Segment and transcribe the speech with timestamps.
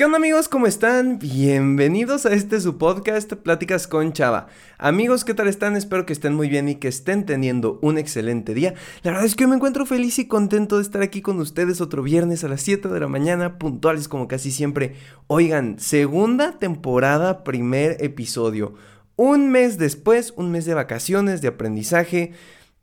[0.00, 0.48] ¿Qué onda amigos?
[0.48, 1.18] ¿Cómo están?
[1.18, 4.46] Bienvenidos a este su podcast Pláticas con Chava.
[4.78, 5.76] Amigos, ¿qué tal están?
[5.76, 8.72] Espero que estén muy bien y que estén teniendo un excelente día.
[9.02, 12.02] La verdad es que me encuentro feliz y contento de estar aquí con ustedes otro
[12.02, 14.94] viernes a las 7 de la mañana, puntuales como casi siempre.
[15.26, 18.72] Oigan, segunda temporada, primer episodio.
[19.16, 22.32] Un mes después, un mes de vacaciones, de aprendizaje,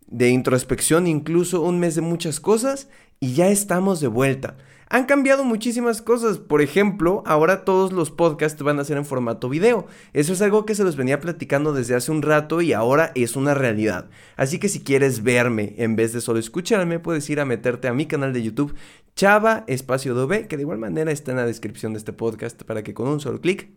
[0.05, 2.89] de introspección, incluso un mes de muchas cosas
[3.19, 4.55] y ya estamos de vuelta.
[4.89, 6.37] Han cambiado muchísimas cosas.
[6.37, 9.85] Por ejemplo, ahora todos los podcasts van a ser en formato video.
[10.13, 13.35] Eso es algo que se los venía platicando desde hace un rato y ahora es
[13.35, 14.09] una realidad.
[14.37, 17.93] Así que si quieres verme en vez de solo escucharme, puedes ir a meterte a
[17.93, 18.75] mi canal de YouTube,
[19.15, 22.83] Chava Espacio Dobe, que de igual manera está en la descripción de este podcast para
[22.83, 23.69] que con un solo clic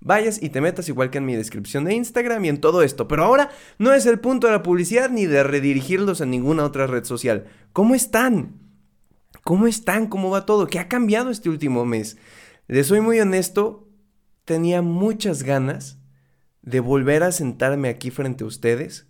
[0.00, 3.08] vayas y te metas igual que en mi descripción de Instagram y en todo esto.
[3.08, 6.86] Pero ahora no es el punto de la publicidad ni de redirigirlos a ninguna otra
[6.86, 7.46] red social.
[7.72, 8.65] ¿Cómo están?
[9.46, 10.08] ¿Cómo están?
[10.08, 10.66] ¿Cómo va todo?
[10.66, 12.16] ¿Qué ha cambiado este último mes?
[12.66, 13.88] Les soy muy honesto,
[14.44, 16.00] tenía muchas ganas
[16.62, 19.06] de volver a sentarme aquí frente a ustedes,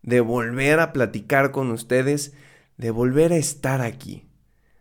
[0.00, 2.32] de volver a platicar con ustedes,
[2.78, 4.26] de volver a estar aquí.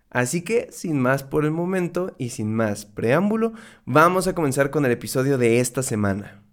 [0.10, 3.52] Así que, sin más por el momento y sin más preámbulo,
[3.84, 6.45] vamos a comenzar con el episodio de esta semana.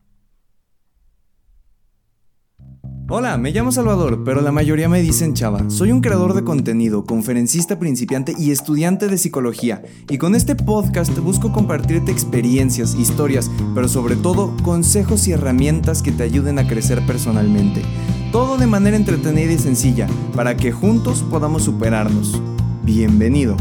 [3.14, 5.68] Hola, me llamo Salvador, pero la mayoría me dicen Chava.
[5.68, 9.82] Soy un creador de contenido, conferencista principiante y estudiante de psicología.
[10.08, 16.10] Y con este podcast busco compartirte experiencias, historias, pero sobre todo consejos y herramientas que
[16.10, 17.82] te ayuden a crecer personalmente.
[18.32, 22.40] Todo de manera entretenida y sencilla, para que juntos podamos superarnos.
[22.82, 23.58] Bienvenido.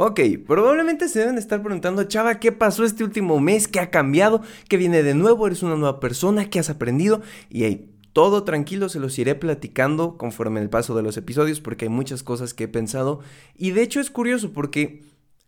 [0.00, 3.66] Ok, probablemente se deben estar preguntando, Chava, ¿qué pasó este último mes?
[3.66, 4.42] ¿Qué ha cambiado?
[4.68, 5.44] ¿Qué viene de nuevo?
[5.44, 6.48] ¿Eres una nueva persona?
[6.48, 7.20] ¿Qué has aprendido?
[7.50, 11.86] Y hey, todo tranquilo, se los iré platicando conforme el paso de los episodios porque
[11.86, 13.22] hay muchas cosas que he pensado.
[13.56, 15.02] Y de hecho es curioso porque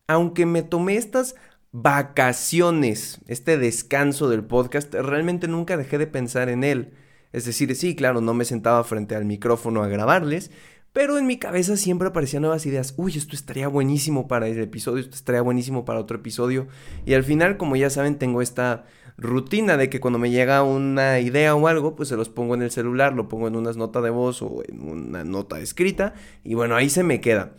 [0.09, 1.37] aunque me tomé estas
[1.71, 6.95] vacaciones, este descanso del podcast, realmente nunca dejé de pensar en él.
[7.33, 10.51] Es decir, sí, claro, no me sentaba frente al micrófono a grabarles,
[10.93, 12.95] pero en mi cabeza siempre aparecían nuevas ideas.
[12.97, 16.67] Uy, esto estaría buenísimo para el episodio, esto estaría buenísimo para otro episodio.
[17.07, 18.85] Y al final, como ya saben, tengo esta
[19.17, 22.63] rutina de que cuando me llega una idea o algo, pues se los pongo en
[22.63, 26.15] el celular, lo pongo en unas notas de voz o en una nota escrita.
[26.43, 27.55] Y bueno, ahí se me queda.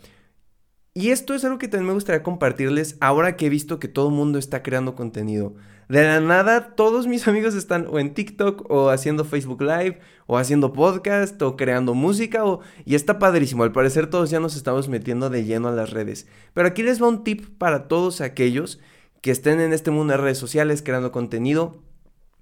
[0.94, 4.08] Y esto es algo que también me gustaría compartirles ahora que he visto que todo
[4.08, 5.54] el mundo está creando contenido.
[5.92, 10.38] De la nada, todos mis amigos están o en TikTok o haciendo Facebook Live o
[10.38, 12.42] haciendo podcast o creando música
[12.86, 13.62] y está padrísimo.
[13.62, 16.26] Al parecer todos ya nos estamos metiendo de lleno a las redes.
[16.54, 18.80] Pero aquí les va un tip para todos aquellos
[19.20, 21.76] que estén en este mundo de redes sociales creando contenido.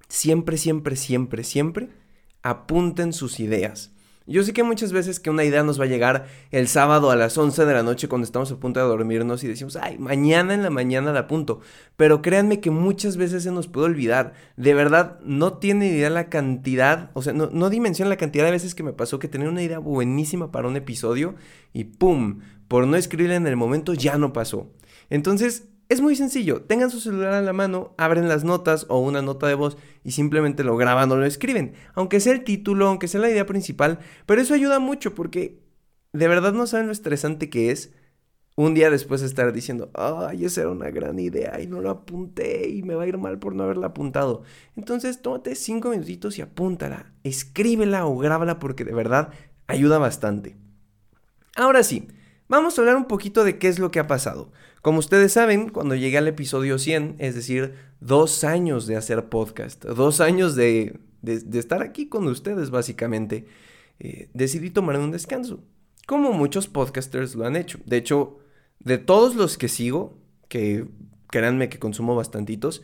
[0.06, 1.88] Siempre, siempre, siempre, siempre
[2.44, 3.90] apunten sus ideas.
[4.30, 7.16] Yo sé que muchas veces que una idea nos va a llegar el sábado a
[7.16, 10.54] las 11 de la noche cuando estamos a punto de dormirnos y decimos, ay, mañana
[10.54, 11.60] en la mañana la apunto.
[11.96, 14.34] Pero créanme que muchas veces se nos puede olvidar.
[14.56, 18.52] De verdad, no tiene idea la cantidad, o sea, no, no dimensiona la cantidad de
[18.52, 21.34] veces que me pasó que tenía una idea buenísima para un episodio
[21.72, 22.38] y ¡pum!
[22.68, 24.70] Por no escribirla en el momento ya no pasó.
[25.08, 29.22] Entonces, es muy sencillo, tengan su celular a la mano, abren las notas o una
[29.22, 33.08] nota de voz y simplemente lo graban o lo escriben, aunque sea el título, aunque
[33.08, 35.58] sea la idea principal, pero eso ayuda mucho porque
[36.12, 37.92] de verdad no saben lo estresante que es
[38.54, 41.90] un día después de estar diciendo, ay, esa era una gran idea y no lo
[41.90, 44.44] apunté y me va a ir mal por no haberla apuntado.
[44.76, 49.32] Entonces, tómate cinco minutitos y apúntala, escríbela o grábala porque de verdad
[49.66, 50.56] ayuda bastante.
[51.56, 52.06] Ahora sí,
[52.46, 54.52] vamos a hablar un poquito de qué es lo que ha pasado.
[54.82, 59.84] Como ustedes saben, cuando llegué al episodio 100, es decir, dos años de hacer podcast,
[59.84, 63.46] dos años de, estar aquí con ustedes básicamente,
[63.98, 65.62] eh, decidí tomar un descanso,
[66.06, 67.78] como muchos podcasters lo han hecho.
[67.84, 68.38] De hecho,
[68.78, 70.86] de todos los que sigo, que
[71.28, 72.82] créanme que consumo bastantitos,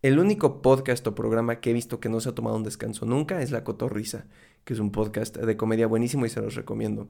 [0.00, 3.04] el único podcast o programa que he visto que no se ha tomado un descanso
[3.04, 4.26] nunca es La Cotorrisa,
[4.64, 7.08] que es un podcast de comedia buenísimo y se los recomiendo.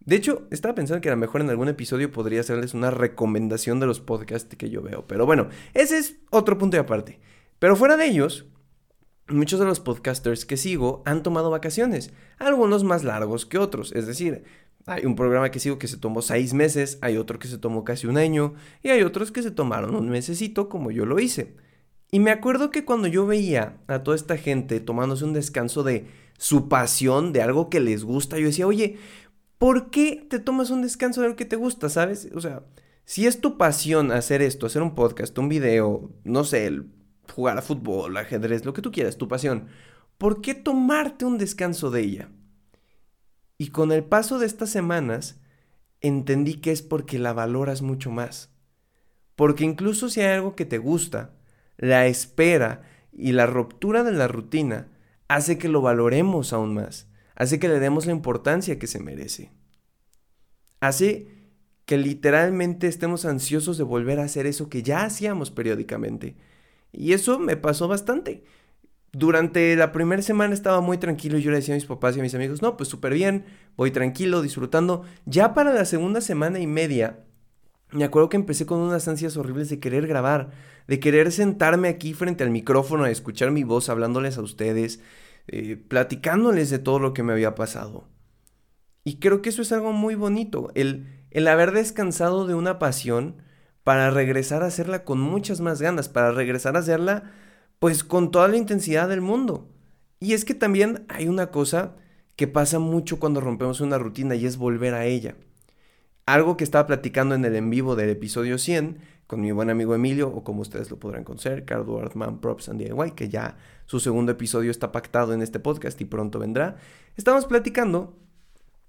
[0.00, 3.80] De hecho, estaba pensando que a lo mejor en algún episodio podría hacerles una recomendación
[3.80, 5.06] de los podcasts que yo veo.
[5.06, 7.20] Pero bueno, ese es otro punto de aparte.
[7.58, 8.46] Pero fuera de ellos,
[9.28, 12.12] muchos de los podcasters que sigo han tomado vacaciones.
[12.38, 13.92] Algunos más largos que otros.
[13.92, 14.44] Es decir,
[14.86, 17.84] hay un programa que sigo que se tomó seis meses, hay otro que se tomó
[17.84, 21.56] casi un año y hay otros que se tomaron un mesecito como yo lo hice.
[22.10, 26.06] Y me acuerdo que cuando yo veía a toda esta gente tomándose un descanso de
[26.38, 28.96] su pasión, de algo que les gusta, yo decía, oye,
[29.58, 32.28] ¿por qué te tomas un descanso de lo que te gusta, sabes?
[32.34, 32.62] O sea,
[33.04, 36.82] si es tu pasión hacer esto, hacer un podcast, un video, no sé,
[37.34, 39.68] jugar a fútbol, ajedrez, lo que tú quieras, tu pasión,
[40.16, 42.28] ¿por qué tomarte un descanso de ella?
[43.58, 45.40] Y con el paso de estas semanas,
[46.00, 48.50] entendí que es porque la valoras mucho más.
[49.34, 51.32] Porque incluso si hay algo que te gusta,
[51.76, 52.82] la espera
[53.12, 54.88] y la ruptura de la rutina
[55.26, 57.07] hace que lo valoremos aún más,
[57.38, 59.52] hace que le demos la importancia que se merece.
[60.80, 61.28] Hace
[61.86, 66.36] que literalmente estemos ansiosos de volver a hacer eso que ya hacíamos periódicamente.
[66.92, 68.42] Y eso me pasó bastante.
[69.12, 72.20] Durante la primera semana estaba muy tranquilo y yo le decía a mis papás y
[72.20, 73.44] a mis amigos, no, pues súper bien,
[73.76, 75.04] voy tranquilo, disfrutando.
[75.24, 77.20] Ya para la segunda semana y media,
[77.92, 80.50] me acuerdo que empecé con unas ansias horribles de querer grabar,
[80.88, 85.00] de querer sentarme aquí frente al micrófono, a escuchar mi voz hablándoles a ustedes,
[85.48, 88.08] eh, platicándoles de todo lo que me había pasado.
[89.04, 93.36] Y creo que eso es algo muy bonito, el, el haber descansado de una pasión
[93.82, 97.32] para regresar a hacerla con muchas más ganas, para regresar a hacerla
[97.78, 99.70] pues con toda la intensidad del mundo.
[100.20, 101.96] Y es que también hay una cosa
[102.36, 105.36] que pasa mucho cuando rompemos una rutina y es volver a ella.
[106.28, 109.94] Algo que estaba platicando en el en vivo del episodio 100 con mi buen amigo
[109.94, 113.98] Emilio, o como ustedes lo podrán conocer, Cardo Artman Props and DIY, que ya su
[113.98, 116.76] segundo episodio está pactado en este podcast y pronto vendrá.
[117.16, 118.14] Estábamos platicando,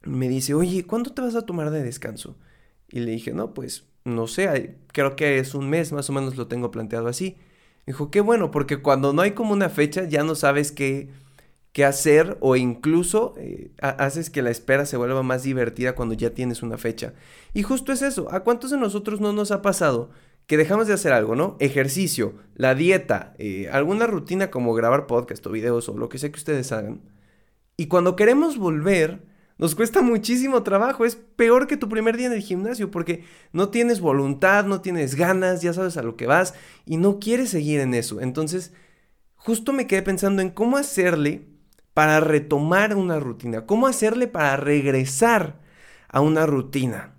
[0.01, 2.35] me dice, oye, ¿cuándo te vas a tomar de descanso?
[2.89, 6.35] Y le dije, no, pues no sé, creo que es un mes, más o menos
[6.35, 7.37] lo tengo planteado así.
[7.85, 11.09] Dijo, qué bueno, porque cuando no hay como una fecha ya no sabes qué,
[11.71, 16.31] qué hacer o incluso eh, haces que la espera se vuelva más divertida cuando ya
[16.31, 17.13] tienes una fecha.
[17.53, 20.09] Y justo es eso, ¿a cuántos de nosotros no nos ha pasado
[20.47, 21.57] que dejamos de hacer algo, ¿no?
[21.59, 26.31] Ejercicio, la dieta, eh, alguna rutina como grabar podcast o videos o lo que sea
[26.31, 27.01] que ustedes hagan.
[27.77, 29.21] Y cuando queremos volver,
[29.59, 31.05] nos cuesta muchísimo trabajo.
[31.05, 35.13] Es peor que tu primer día en el gimnasio porque no tienes voluntad, no tienes
[35.13, 36.55] ganas, ya sabes a lo que vas
[36.85, 38.19] y no quieres seguir en eso.
[38.19, 38.73] Entonces,
[39.35, 41.45] justo me quedé pensando en cómo hacerle
[41.99, 45.59] para retomar una rutina, cómo hacerle para regresar
[46.07, 47.13] a una rutina.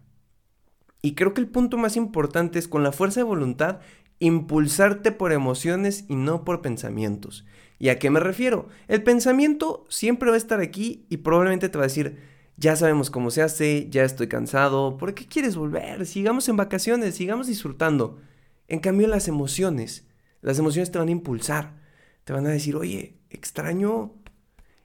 [1.02, 3.80] Y creo que el punto más importante es con la fuerza de voluntad
[4.20, 7.44] impulsarte por emociones y no por pensamientos.
[7.78, 8.68] ¿Y a qué me refiero?
[8.88, 12.16] El pensamiento siempre va a estar aquí y probablemente te va a decir,
[12.56, 16.06] ya sabemos cómo se hace, ya estoy cansado, ¿por qué quieres volver?
[16.06, 18.18] Sigamos en vacaciones, sigamos disfrutando.
[18.66, 20.06] En cambio, las emociones,
[20.40, 21.76] las emociones te van a impulsar,
[22.24, 24.14] te van a decir, oye, extraño,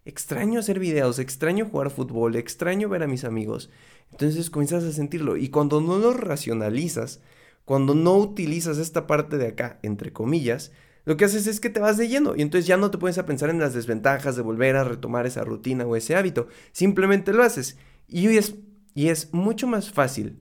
[0.05, 3.69] extraño hacer videos, extraño jugar fútbol, extraño ver a mis amigos.
[4.11, 7.21] Entonces comienzas a sentirlo y cuando no lo racionalizas,
[7.65, 10.71] cuando no utilizas esta parte de acá, entre comillas,
[11.05, 13.17] lo que haces es que te vas de lleno y entonces ya no te pones
[13.17, 16.47] a pensar en las desventajas de volver a retomar esa rutina o ese hábito.
[16.71, 17.77] Simplemente lo haces.
[18.07, 18.55] Y es,
[18.93, 20.39] y es mucho más fácil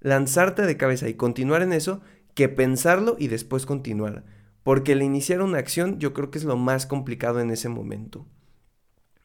[0.00, 2.02] lanzarte de cabeza y continuar en eso
[2.34, 4.24] que pensarlo y después continuar.
[4.62, 8.26] Porque el iniciar una acción yo creo que es lo más complicado en ese momento.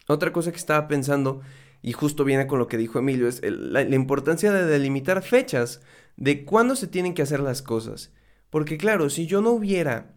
[0.09, 1.41] Otra cosa que estaba pensando,
[1.81, 5.81] y justo viene con lo que dijo Emilio, es la importancia de delimitar fechas
[6.17, 8.11] de cuándo se tienen que hacer las cosas.
[8.49, 10.13] Porque claro, si yo no hubiera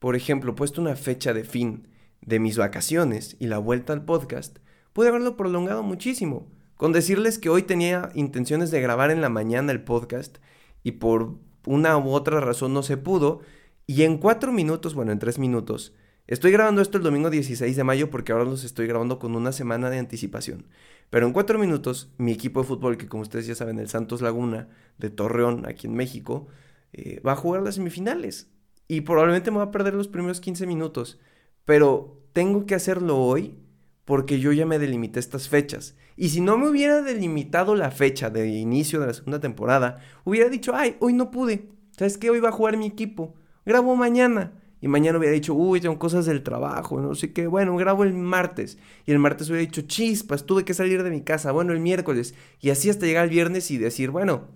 [0.00, 1.86] por ejemplo, puesto una fecha de fin
[2.22, 4.58] de mis vacaciones y la vuelta al podcast,
[4.94, 6.48] pude haberlo prolongado muchísimo.
[6.76, 10.38] Con decirles que hoy tenía intenciones de grabar en la mañana el podcast
[10.82, 11.34] y por
[11.66, 13.42] una u otra razón no se pudo.
[13.86, 15.92] Y en cuatro minutos, bueno, en tres minutos,
[16.30, 19.52] estoy grabando esto el domingo 16 de mayo porque ahora los estoy grabando con una
[19.52, 20.66] semana de anticipación.
[21.10, 24.22] Pero en cuatro minutos, mi equipo de fútbol, que como ustedes ya saben, el Santos
[24.22, 26.46] Laguna de Torreón, aquí en México,
[26.92, 28.48] eh, va a jugar las semifinales
[28.88, 31.20] y probablemente me va a perder los primeros 15 minutos,
[31.64, 33.56] pero tengo que hacerlo hoy
[34.04, 35.96] porque yo ya me delimité estas fechas.
[36.16, 40.48] Y si no me hubiera delimitado la fecha de inicio de la segunda temporada, hubiera
[40.48, 41.68] dicho, ay, hoy no pude.
[41.96, 42.30] ¿Sabes qué?
[42.30, 43.34] Hoy va a jugar mi equipo.
[43.64, 44.52] Grabo mañana.
[44.80, 47.46] Y mañana hubiera dicho, uy, tengo cosas del trabajo, no sé qué.
[47.46, 48.78] Bueno, grabo el martes.
[49.06, 51.52] Y el martes hubiera dicho, chispas, tuve que salir de mi casa.
[51.52, 52.34] Bueno, el miércoles.
[52.60, 54.48] Y así hasta llegar el viernes y decir, bueno,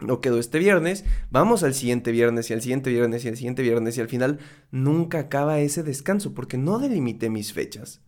[0.00, 3.62] no quedó este viernes, vamos al siguiente viernes y al siguiente viernes y al siguiente
[3.62, 4.38] viernes y al final
[4.70, 8.00] nunca acaba ese descanso porque no delimité mis fechas.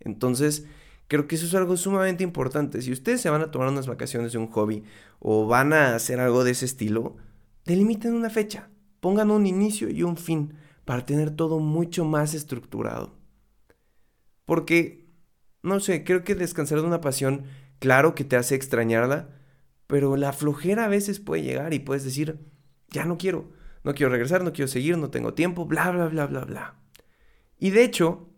[0.00, 0.66] Entonces,
[1.06, 2.82] creo que eso es algo sumamente importante.
[2.82, 4.82] Si ustedes se van a tomar unas vacaciones de un hobby
[5.18, 7.16] o van a hacer algo de ese estilo,
[7.64, 8.68] delimiten una fecha,
[9.00, 10.54] pongan un inicio y un fin
[10.90, 13.14] para tener todo mucho más estructurado.
[14.44, 15.06] Porque,
[15.62, 17.44] no sé, creo que descansar de una pasión,
[17.78, 19.28] claro que te hace extrañarla,
[19.86, 22.40] pero la flojera a veces puede llegar y puedes decir,
[22.88, 23.52] ya no quiero,
[23.84, 26.74] no quiero regresar, no quiero seguir, no tengo tiempo, bla, bla, bla, bla, bla.
[27.56, 28.28] Y de hecho,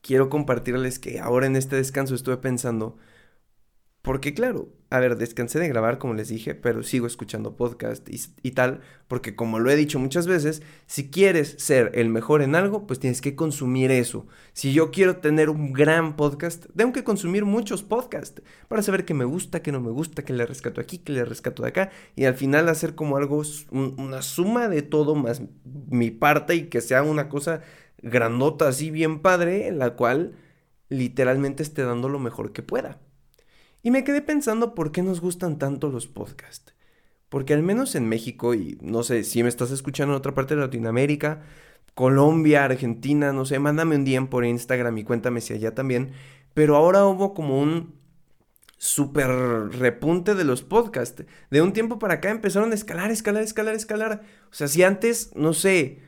[0.00, 2.98] quiero compartirles que ahora en este descanso estuve pensando,
[4.00, 8.50] porque claro, a ver, descansé de grabar, como les dije, pero sigo escuchando podcast y,
[8.52, 12.86] tal, porque como lo he dicho muchas veces, si quieres ser el mejor en algo,
[12.86, 14.28] pues tienes que consumir eso.
[14.52, 19.14] Si yo quiero tener un gran podcast, tengo que consumir muchos podcasts para saber qué
[19.14, 21.90] me gusta, qué no me gusta, qué le rescato aquí, qué le rescato de acá,
[22.14, 25.42] y al final hacer como algo, una suma de todo más
[25.90, 27.62] mi parte y que sea una cosa
[28.00, 30.36] grandota, así bien padre, en la cual
[30.88, 33.00] literalmente esté dando lo mejor que pueda.
[33.84, 36.74] Y me quedé pensando por qué nos gustan tanto los podcasts.
[37.28, 40.54] Porque al menos en México, y no sé si me estás escuchando en otra parte
[40.54, 41.42] de Latinoamérica,
[41.94, 46.12] Colombia, Argentina, no sé, mándame un DM por Instagram y cuéntame si allá también.
[46.54, 47.94] Pero ahora hubo como un
[48.78, 51.26] super repunte de los podcasts.
[51.50, 54.22] De un tiempo para acá empezaron a escalar, escalar, escalar, escalar.
[54.50, 56.00] O sea, si antes, no sé,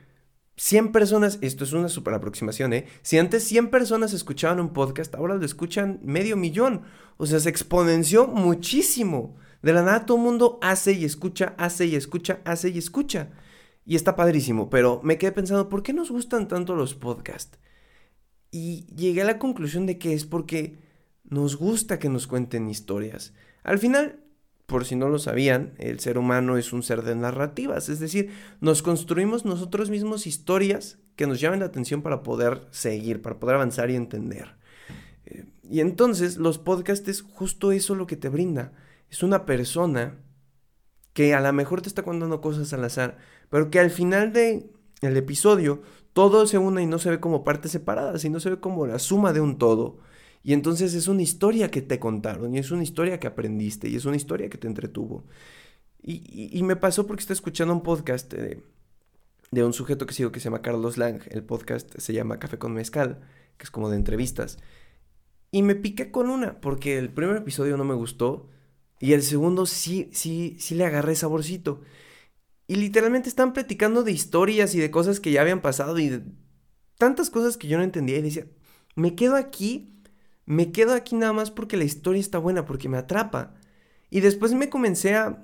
[0.57, 2.87] 100 personas, esto es una super aproximación, ¿eh?
[3.03, 6.83] Si antes 100 personas escuchaban un podcast, ahora lo escuchan medio millón.
[7.19, 9.37] O sea, se exponenció muchísimo.
[9.63, 13.31] De la nada todo el mundo hace y escucha, hace y escucha, hace y escucha.
[13.85, 17.59] Y está padrísimo, pero me quedé pensando, ¿por qué nos gustan tanto los podcasts?
[18.51, 20.79] Y llegué a la conclusión de que es porque
[21.25, 23.35] nos gusta que nos cuenten historias.
[23.63, 24.21] Al final,
[24.67, 28.31] por si no lo sabían, el ser humano es un ser de narrativas, es decir,
[28.61, 33.57] nos construimos nosotros mismos historias que nos llamen la atención para poder seguir, para poder
[33.57, 34.57] avanzar y entender.
[35.25, 38.73] Eh, y entonces los podcasts es justo eso lo que te brinda.
[39.09, 40.19] Es una persona
[41.13, 43.17] que a lo mejor te está contando cosas al azar,
[43.49, 44.71] pero que al final del
[45.01, 45.83] el episodio
[46.13, 48.99] todo se une y no se ve como partes separadas, sino se ve como la
[48.99, 49.99] suma de un todo.
[50.47, 53.97] Y entonces es una historia que te contaron, y es una historia que aprendiste, y
[53.97, 55.25] es una historia que te entretuvo.
[56.01, 58.63] Y, me pasó porque estaba escuchando un podcast de,
[59.51, 61.21] de, un sujeto que sigo que se llama Carlos Lang.
[61.31, 63.19] El podcast se llama Café con Mezcal,
[63.57, 64.59] que es como de entrevistas.
[65.51, 68.49] Y me piqué con una, porque el primer episodio no me gustó,
[69.01, 71.81] y el segundo sí, sí, sí le agarré saborcito.
[72.69, 76.23] Y literalmente están platicando de historias y de cosas que ya habían pasado y de
[76.99, 78.19] tantas cosas que yo no entendía.
[78.19, 78.47] Y decía,
[78.95, 79.96] me quedo aquí
[80.47, 83.55] me quedo aquí nada más porque la historia está buena, porque me atrapa.
[84.11, 85.43] Y después me comencé a,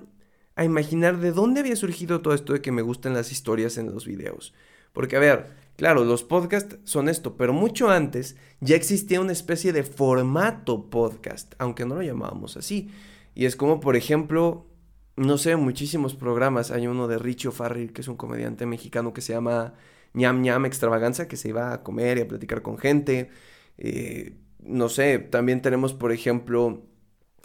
[0.63, 4.05] imaginar de dónde había surgido todo esto de que me gustan las historias en los
[4.05, 4.53] videos.
[4.93, 9.73] Porque, a ver, claro, los podcasts son esto, pero mucho antes ya existía una especie
[9.73, 12.91] de formato podcast, aunque no lo llamábamos así.
[13.35, 14.67] Y es como, por ejemplo,
[15.15, 16.71] no sé, muchísimos programas.
[16.71, 19.73] Hay uno de Richo Farrell, que es un comediante mexicano que se llama
[20.13, 23.31] ñam ñam extravaganza, que se iba a comer y a platicar con gente.
[23.77, 26.83] Eh, no sé, también tenemos, por ejemplo,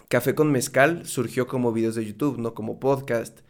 [0.09, 3.41] Café con Mezcal surgió como videos de YouTube, no como podcast.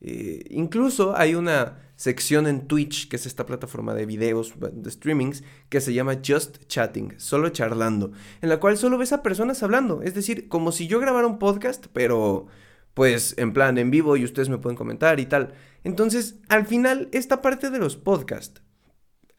[0.00, 5.42] Eh, incluso hay una sección en Twitch, que es esta plataforma de videos, de streamings,
[5.68, 10.02] que se llama Just Chatting, solo charlando, en la cual solo ves a personas hablando,
[10.02, 12.46] es decir, como si yo grabara un podcast, pero
[12.94, 15.52] pues en plan en vivo y ustedes me pueden comentar y tal.
[15.84, 18.62] Entonces, al final, esta parte de los podcasts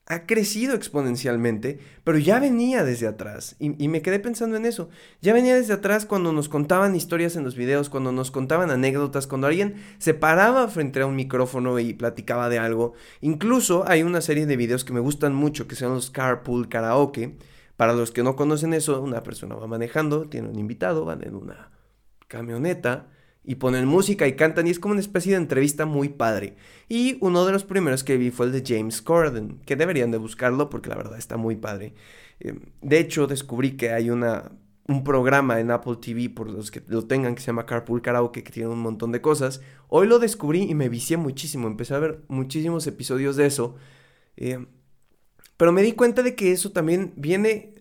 [0.09, 3.57] ha crecido exponencialmente, pero ya venía desde atrás.
[3.59, 4.89] Y, me quedé pensando en eso.
[5.21, 9.27] Ya venía desde atrás cuando nos contaban historias en los videos, cuando nos contaban anécdotas,
[9.27, 12.93] cuando alguien se paraba frente a un micrófono y platicaba de algo.
[13.19, 17.37] Incluso hay una serie de videos que me gustan mucho, que son los Carpool Karaoke.
[17.75, 21.35] Para los que no conocen eso, una persona va manejando, tiene un invitado, van en
[21.35, 21.71] una
[22.29, 23.07] camioneta
[23.47, 26.57] y ponen música y cantan y es como una especie de entrevista muy padre.
[26.89, 30.17] Y uno de los primeros que vi fue el de James Corden, que deberían de
[30.17, 31.93] buscarlo porque la verdad está muy padre.
[32.41, 34.51] Eh, de hecho, descubrí que hay una,
[34.85, 38.43] un programa en Apple TV, por los que lo tengan, que se llama Carpool Karaoke,
[38.43, 39.61] que tiene un montón de cosas.
[39.87, 43.75] Hoy lo descubrí y me vicié muchísimo, empecé a ver muchísimos episodios de eso.
[44.35, 44.65] Eh,
[45.55, 47.75] pero me di cuenta de que eso también viene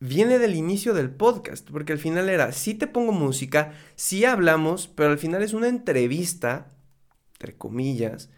[0.00, 4.88] viene del inicio del podcast, porque al final era, sí te pongo música, sí hablamos,
[4.88, 6.72] pero al final es una entrevista,
[7.34, 8.30] entre comillas,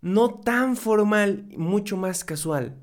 [0.00, 2.76] no tan formal, mucho más casual.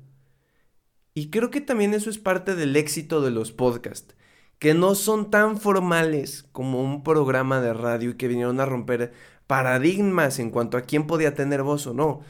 [1.14, 4.14] Y creo que también eso es parte del éxito de los podcasts,
[4.58, 9.12] que no son tan formales como un programa de radio y que vinieron a romper
[9.46, 12.20] paradigmas en cuanto a quién podía tener voz o no.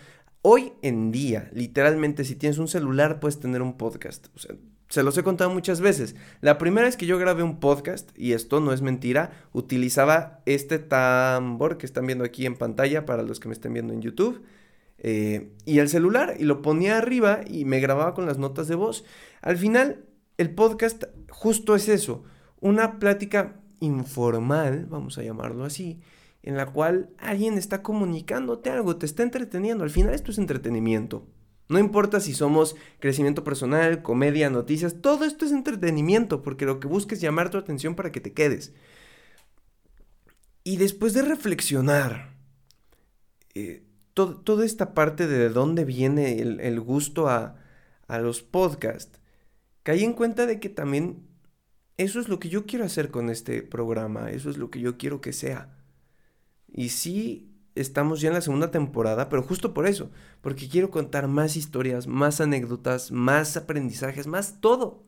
[0.43, 4.29] Hoy en día, literalmente, si tienes un celular, puedes tener un podcast.
[4.35, 4.57] O sea,
[4.91, 6.17] se los he contado muchas veces.
[6.41, 10.81] La primera vez que yo grabé un podcast, y esto no es mentira, utilizaba este
[10.81, 14.43] tambor que están viendo aquí en pantalla para los que me estén viendo en YouTube.
[14.99, 18.75] Eh, y el celular, y lo ponía arriba y me grababa con las notas de
[18.75, 19.05] voz.
[19.43, 20.05] Al final,
[20.39, 22.25] el podcast justo es eso,
[22.61, 26.01] una plática informal, vamos a llamarlo así,
[26.43, 29.85] en la cual alguien está comunicándote algo, te está entreteniendo.
[29.85, 31.29] Al final esto es entretenimiento.
[31.71, 36.89] No importa si somos crecimiento personal, comedia, noticias, todo esto es entretenimiento, porque lo que
[36.89, 38.75] busques es llamar tu atención para que te quedes.
[40.65, 42.35] Y después de reflexionar,
[43.55, 43.85] eh,
[44.15, 47.57] toda esta parte de dónde viene el, gusto a,
[48.09, 49.21] a los podcasts,
[49.85, 51.25] caí en cuenta de que también
[51.99, 54.99] eso es lo que yo quiero hacer con este programa, eso es lo que yo
[54.99, 55.77] quiero que sea.
[56.67, 60.11] Y sí, estamos ya en la segunda temporada, pero justo por eso,
[60.41, 65.05] porque quiero contar más historias, más anécdotas, más aprendizajes, más todo.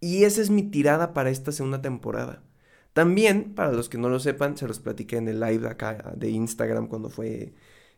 [0.00, 2.42] Y esa es mi tirada para esta segunda temporada.
[2.92, 6.30] También, para los que no lo sepan, se los platiqué en el live acá de
[6.30, 7.54] Instagram cuando fue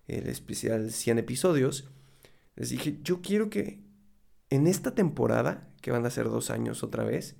[0.06, 1.88] el especial 100 episodios.
[2.56, 3.82] Les dije, yo quiero que
[4.50, 7.36] en esta temporada, que van a ser dos años otra vez,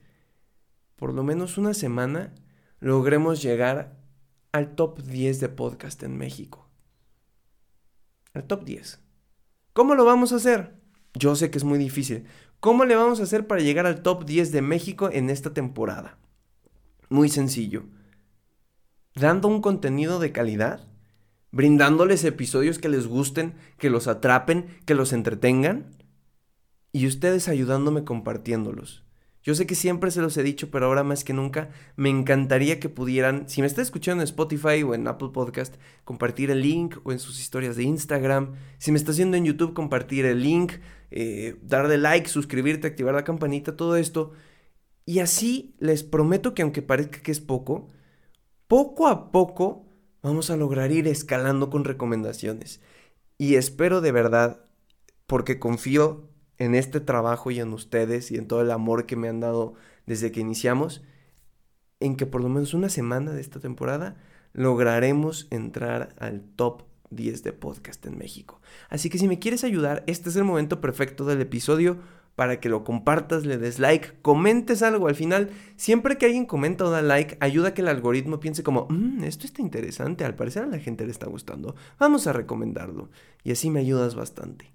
[0.97, 2.35] por lo menos una semana,
[2.81, 4.02] logremos llegar
[4.53, 6.69] al top 10 de podcast en México.
[8.35, 9.01] Al top 10.
[9.73, 10.75] ¿Cómo lo vamos a hacer?
[11.15, 12.27] Yo sé que es muy difícil.
[12.61, 16.19] ¿Cómo le vamos a hacer para llegar al top 10 de México en esta temporada?
[17.09, 17.85] Muy sencillo.
[19.15, 20.87] Dando un contenido de calidad,
[21.51, 25.97] brindándoles episodios que les gusten, que los atrapen, que los entretengan,
[26.93, 29.03] y ustedes ayudándome compartiéndolos.
[29.43, 32.79] Yo sé que siempre se los he dicho, pero ahora más que nunca me encantaría
[32.79, 36.99] que pudieran, si me está escuchando en Spotify o en Apple Podcast, compartir el link
[37.03, 38.55] o en sus historias de Instagram.
[38.79, 40.75] Si me está haciendo en YouTube, compartir el link,
[41.11, 44.33] eh, darle like, suscribirte, activar la campanita, todo esto.
[45.05, 47.91] Y así les prometo que aunque parezca que es poco,
[48.69, 49.89] poco a poco
[50.23, 52.81] vamos a lograr ir escalando con recomendaciones.
[53.39, 54.65] Y espero de verdad,
[55.27, 56.32] porque confío
[56.63, 59.75] en este trabajo y en ustedes y en todo el amor que me han dado
[60.07, 61.03] desde que iniciamos,
[61.99, 64.17] en que por lo menos una semana de esta temporada
[64.53, 68.61] lograremos entrar al top 10 de podcast en México.
[68.91, 71.99] Así que si me quieres ayudar, este es el momento perfecto del episodio
[72.37, 75.09] para que lo compartas, le des like, comentes algo.
[75.09, 78.63] Al final, siempre que alguien comenta o da like, ayuda a que el algoritmo piense
[78.63, 82.33] como, mmm, esto está interesante, al parecer a la gente le está gustando, vamos a
[82.33, 83.11] recomendarlo.
[83.43, 84.73] Y así me ayudas bastante.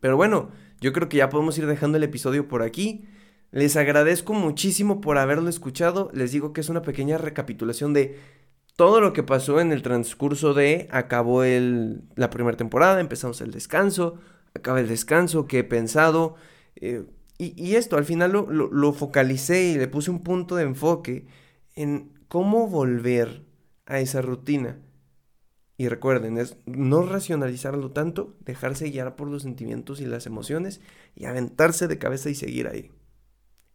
[0.00, 0.50] Pero bueno,
[0.80, 3.04] yo creo que ya podemos ir dejando el episodio por aquí.
[3.50, 6.10] Les agradezco muchísimo por haberlo escuchado.
[6.12, 8.18] Les digo que es una pequeña recapitulación de
[8.76, 13.50] todo lo que pasó en el transcurso de acabó el, la primera temporada, empezamos el
[13.50, 14.18] descanso,
[14.54, 16.36] acaba el descanso, que he pensado.
[16.76, 17.04] Eh,
[17.38, 21.26] y, esto, al final lo, focalicé y le puse un punto de enfoque
[21.74, 23.42] en cómo volver
[23.86, 24.78] a esa rutina.
[25.80, 30.80] Y recuerden, es no racionalizarlo tanto, dejarse guiar por los sentimientos y las emociones
[31.14, 32.90] y aventarse de cabeza y seguir ahí.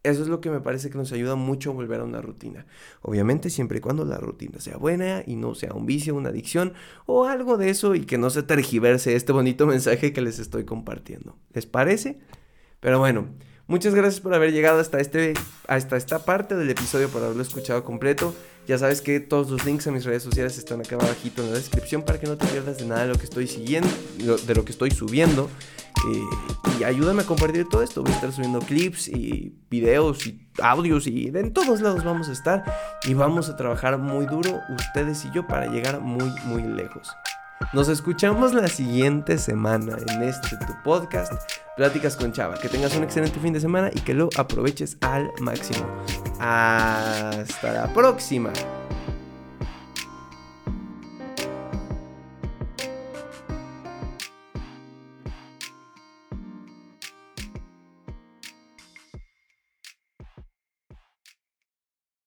[0.02, 2.66] Eso es lo que me parece que nos ayuda mucho a volver a una rutina.
[3.00, 6.74] Obviamente siempre y cuando la rutina sea buena y no sea un vicio, una adicción
[7.06, 10.66] o algo de eso y que no se tergiverse este bonito mensaje que les estoy
[10.66, 11.38] compartiendo.
[11.54, 12.18] ¿Les parece?
[12.80, 13.28] Pero bueno,
[13.66, 15.32] muchas gracias por haber llegado hasta, este,
[15.68, 18.34] hasta esta parte del episodio, por haberlo escuchado completo.
[18.66, 21.56] Ya sabes que todos los links a mis redes sociales están acá abajito en la
[21.56, 24.64] descripción para que no te pierdas de nada de lo que estoy siguiendo, de lo
[24.64, 25.50] que estoy subiendo.
[26.10, 26.22] Eh,
[26.80, 28.02] y ayúdame a compartir todo esto.
[28.02, 32.32] Voy a estar subiendo clips y videos y audios y en todos lados vamos a
[32.32, 32.64] estar.
[33.04, 37.10] Y vamos a trabajar muy duro, ustedes y yo, para llegar muy, muy lejos.
[37.72, 41.32] Nos escuchamos la siguiente semana en este tu podcast,
[41.76, 42.56] Pláticas con Chava.
[42.56, 45.86] Que tengas un excelente fin de semana y que lo aproveches al máximo.
[46.44, 48.52] Hasta la próxima.